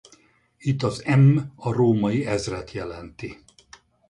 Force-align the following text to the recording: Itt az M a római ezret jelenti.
Itt 0.57 0.83
az 0.83 1.03
M 1.17 1.37
a 1.55 1.71
római 1.71 2.25
ezret 2.25 2.71
jelenti. 2.71 3.43